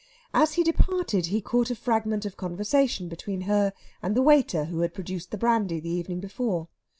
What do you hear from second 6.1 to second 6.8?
before.